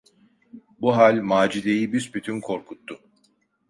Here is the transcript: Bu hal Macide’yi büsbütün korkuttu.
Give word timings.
Bu 0.81 0.95
hal 0.97 1.21
Macide’yi 1.21 1.93
büsbütün 1.93 2.41
korkuttu. 2.41 2.99